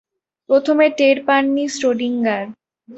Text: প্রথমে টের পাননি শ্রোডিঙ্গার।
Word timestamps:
প্রথমে 0.49 0.85
টের 0.97 1.17
পাননি 1.27 1.65
শ্রোডিঙ্গার। 1.69 2.43